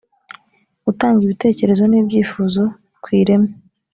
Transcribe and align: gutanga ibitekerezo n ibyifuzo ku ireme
gutanga 0.85 1.19
ibitekerezo 1.23 1.83
n 1.87 1.93
ibyifuzo 1.99 2.61
ku 3.03 3.07
ireme 3.21 3.51